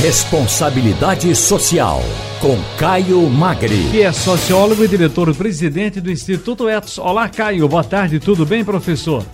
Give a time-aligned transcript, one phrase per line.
[0.00, 2.00] Responsabilidade Social,
[2.40, 3.88] com Caio Magri.
[3.90, 6.98] Que é sociólogo e diretor-presidente do Instituto Etos.
[6.98, 7.66] Olá, Caio.
[7.66, 9.24] Boa tarde, tudo bem, professor?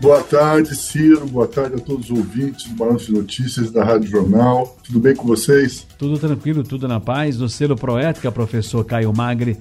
[0.00, 1.26] Boa tarde, Ciro.
[1.26, 4.78] Boa tarde a todos os ouvintes do Balanço de Notícias da Rádio Jornal.
[4.82, 5.86] Tudo bem com vocês?
[5.98, 7.36] Tudo tranquilo, tudo na paz.
[7.36, 9.58] Do selo Proética, professor Caio Magri.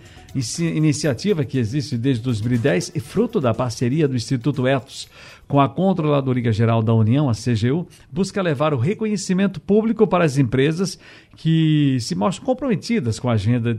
[0.60, 5.10] Iniciativa que existe desde 2010 e fruto da parceria do Instituto Etos
[5.46, 10.38] com a Controladoria Geral da União, a CGU, busca levar o reconhecimento público para as
[10.38, 10.98] empresas
[11.36, 13.78] que se mostram comprometidas com a agenda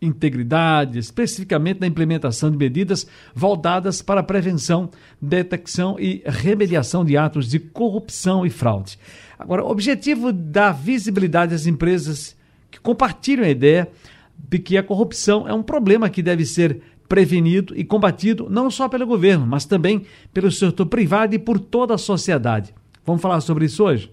[0.00, 7.48] integridade, especificamente na implementação de medidas voltadas para a prevenção, detecção e remediação de atos
[7.48, 8.98] de corrupção e fraude.
[9.38, 12.36] Agora, o objetivo da visibilidade das empresas
[12.70, 13.88] que compartilham a ideia
[14.36, 18.88] de que a corrupção é um problema que deve ser prevenido e combatido não só
[18.88, 22.74] pelo governo, mas também pelo setor privado e por toda a sociedade.
[23.04, 24.10] Vamos falar sobre isso hoje?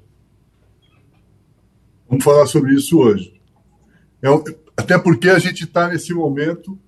[2.08, 3.34] Vamos falar sobre isso hoje.
[4.22, 4.30] É
[4.76, 6.80] até porque a gente está nesse momento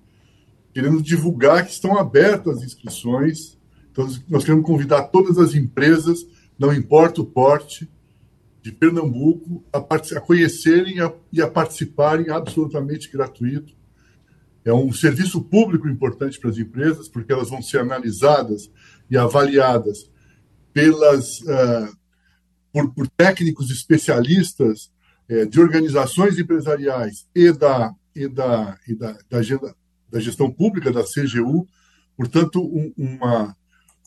[0.72, 3.56] querendo divulgar que estão abertas as inscrições.
[3.90, 6.26] Então, nós queremos convidar todas as empresas,
[6.58, 7.90] não importa o porte,
[8.60, 13.72] de Pernambuco, a, a conhecerem a, e a participarem absolutamente gratuito.
[14.66, 18.70] É um serviço público importante para as empresas, porque elas vão ser analisadas
[19.08, 20.10] e avaliadas
[20.74, 21.96] pelas, uh,
[22.70, 24.90] por, por técnicos especialistas
[25.50, 29.74] de organizações empresariais e da, e da, e da, da, agenda,
[30.08, 31.66] da gestão pública, da CGU,
[32.16, 33.56] portanto, um, uma,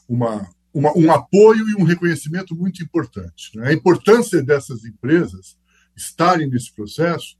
[0.07, 3.51] uma, uma, um apoio e um reconhecimento muito importante.
[3.55, 3.69] Né?
[3.69, 5.57] A importância dessas empresas
[5.95, 7.37] estarem nesse processo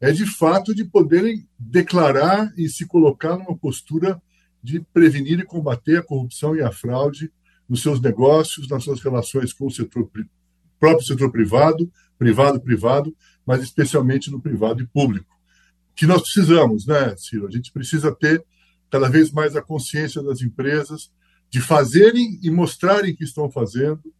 [0.00, 4.20] é, de fato, de poderem declarar e se colocar numa postura
[4.62, 7.32] de prevenir e combater a corrupção e a fraude
[7.68, 10.08] nos seus negócios, nas suas relações com o setor
[10.78, 15.38] próprio setor privado, privado, privado, mas especialmente no privado e público.
[15.94, 17.46] Que nós precisamos, né, Ciro?
[17.46, 18.44] A gente precisa ter
[18.90, 21.10] cada vez mais a consciência das empresas
[21.50, 24.12] de fazerem e mostrarem que estão fazendo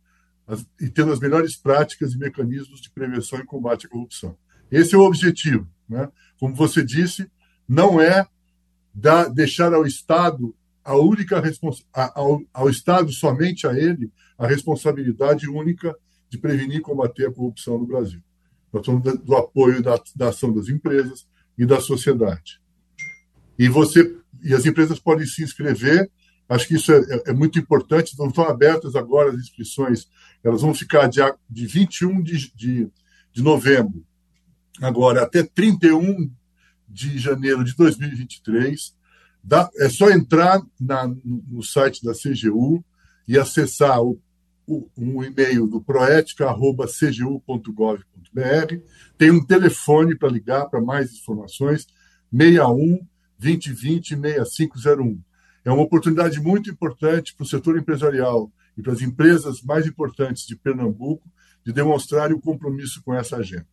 [0.46, 4.36] as, e tendo as melhores práticas e mecanismos de prevenção e combate à corrupção.
[4.70, 5.68] Esse é o objetivo.
[5.88, 6.08] Né?
[6.38, 7.30] Como você disse,
[7.68, 8.26] não é
[9.34, 11.42] deixar ao Estado a única
[11.92, 15.94] ao, ao Estado somente a ele a responsabilidade única
[16.28, 18.20] de prevenir e combater a corrupção no Brasil.
[18.72, 22.60] Nós estamos do apoio da, da ação das empresas e da sociedade.
[23.58, 26.10] E você e as empresas podem se inscrever.
[26.48, 28.16] Acho que isso é, é, é muito importante.
[28.18, 30.08] Não estão abertas agora as inscrições.
[30.44, 32.90] Elas vão ficar de, de 21 de, de,
[33.32, 34.04] de novembro
[34.80, 36.30] agora até 31
[36.88, 38.96] de janeiro de 2023.
[39.42, 42.84] Dá, é só entrar na, no site da CGU
[43.26, 44.20] e acessar o
[44.96, 48.76] um e-mail do proetica.cgu.gov.br.
[49.16, 51.86] Tem um telefone para ligar para mais informações,
[52.30, 53.00] 61
[53.38, 55.20] 2020 6501.
[55.64, 60.46] É uma oportunidade muito importante para o setor empresarial e para as empresas mais importantes
[60.46, 61.28] de Pernambuco
[61.64, 63.66] de demonstrarem o compromisso com essa agenda.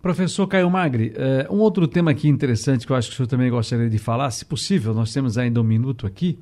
[0.00, 3.26] Professor Caio Magri, uh, um outro tema aqui interessante que eu acho que o senhor
[3.26, 6.38] também gostaria de falar, se possível, nós temos ainda um minuto aqui,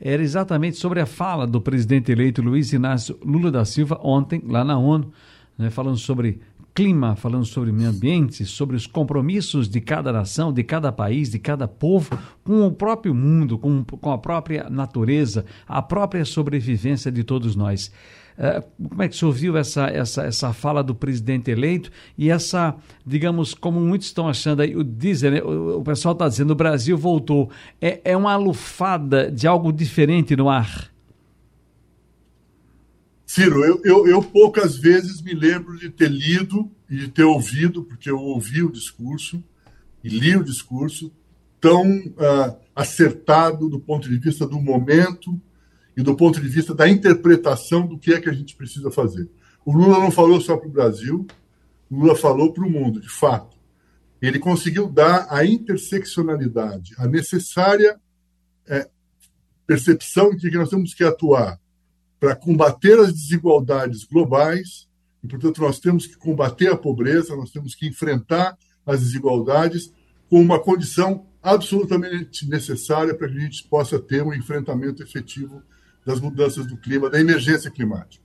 [0.00, 4.64] era exatamente sobre a fala do presidente eleito Luiz Inácio Lula da Silva ontem, lá
[4.64, 5.12] na ONU,
[5.56, 6.40] né, falando sobre
[6.74, 11.38] clima, falando sobre meio ambiente, sobre os compromissos de cada nação, de cada país, de
[11.38, 17.22] cada povo, com o próprio mundo, com, com a própria natureza, a própria sobrevivência de
[17.22, 17.92] todos nós.
[18.36, 22.74] Uh, como é que você ouviu essa, essa, essa fala do presidente eleito e essa,
[23.06, 26.56] digamos, como muitos estão achando aí, o, dizem, né, o, o pessoal está dizendo, o
[26.56, 27.48] Brasil voltou.
[27.80, 30.93] É, é uma alufada de algo diferente no ar?
[33.34, 37.82] Ciro, eu, eu, eu, poucas vezes me lembro de ter lido e de ter ouvido,
[37.82, 39.42] porque eu ouvi o discurso
[40.04, 41.12] e li o discurso,
[41.60, 45.36] tão uh, acertado do ponto de vista do momento
[45.96, 49.28] e do ponto de vista da interpretação do que é que a gente precisa fazer.
[49.66, 51.26] O Lula não falou só para o Brasil,
[51.90, 53.58] o Lula falou para o mundo, de fato.
[54.22, 58.00] Ele conseguiu dar a interseccionalidade, a necessária
[58.68, 58.88] é,
[59.66, 61.58] percepção de que nós temos que atuar
[62.24, 64.88] para combater as desigualdades globais,
[65.22, 68.56] e, portanto, nós temos que combater a pobreza, nós temos que enfrentar
[68.86, 69.92] as desigualdades
[70.30, 75.62] com uma condição absolutamente necessária para que a gente possa ter um enfrentamento efetivo
[76.06, 78.24] das mudanças do clima, da emergência climática.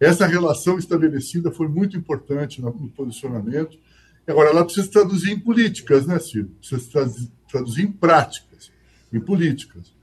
[0.00, 3.78] Essa relação estabelecida foi muito importante no posicionamento.
[4.26, 6.48] Agora, ela precisa traduzir em políticas, né, Ciro?
[6.58, 7.08] Precisa
[7.48, 8.72] traduzir em práticas,
[9.12, 9.94] em políticas.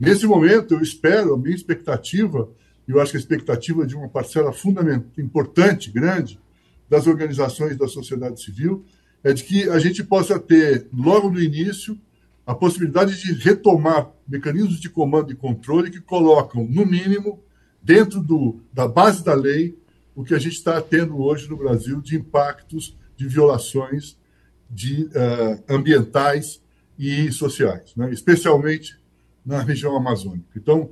[0.00, 2.50] Nesse momento, eu espero, a minha expectativa,
[2.88, 6.40] e eu acho que a expectativa de uma parcela fundamental, importante, grande,
[6.88, 8.82] das organizações da sociedade civil,
[9.22, 12.00] é de que a gente possa ter, logo no início,
[12.46, 17.38] a possibilidade de retomar mecanismos de comando e controle que colocam, no mínimo,
[17.82, 19.78] dentro do, da base da lei,
[20.14, 24.18] o que a gente está tendo hoje no Brasil de impactos, de violações
[24.68, 26.62] de uh, ambientais
[26.98, 28.10] e sociais, né?
[28.12, 28.99] especialmente
[29.50, 30.46] na região amazônica.
[30.56, 30.90] Então,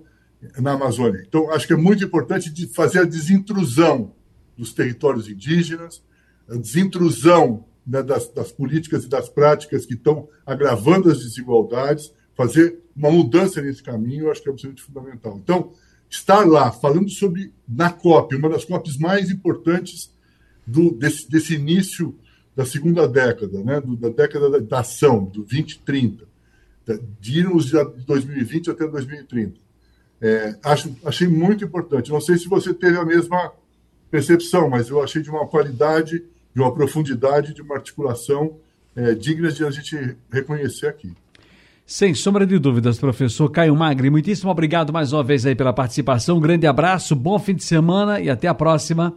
[0.60, 1.24] na Amazônia.
[1.26, 4.12] Então, acho que é muito importante de fazer a desintrusão
[4.56, 6.02] dos territórios indígenas,
[6.48, 12.80] a desintrusão né, das, das, políticas e das práticas que estão agravando as desigualdades, fazer
[12.96, 15.38] uma mudança nesse caminho, acho que é absolutamente fundamental.
[15.38, 15.72] Então,
[16.10, 20.12] estar lá falando sobre, na COP, uma das COPs mais importantes
[20.66, 22.16] do, desse, desse início
[22.56, 26.26] da segunda década, né, do, da década da ação, do 2030,
[27.20, 29.54] de irmos de 2020 até 2030.
[30.20, 32.10] É, acho, achei muito importante.
[32.10, 33.52] Não sei se você teve a mesma
[34.10, 36.24] percepção, mas eu achei de uma qualidade,
[36.54, 38.56] de uma profundidade, de uma articulação
[38.96, 41.12] é, digna de a gente reconhecer aqui.
[41.86, 46.36] Sem sombra de dúvidas, professor Caio Magri, muitíssimo obrigado mais uma vez aí pela participação.
[46.36, 49.14] Um grande abraço, bom fim de semana e até a próxima.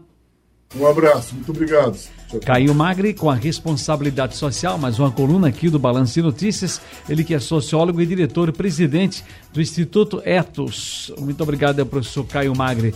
[0.76, 1.98] Um abraço, muito obrigado.
[2.46, 6.80] Caio Magri, com a responsabilidade social, mais uma coluna aqui do Balanço de Notícias.
[7.10, 11.12] Ele que é sociólogo e diretor-presidente do Instituto Etos.
[11.20, 12.94] Muito obrigado, professor Caio Magri.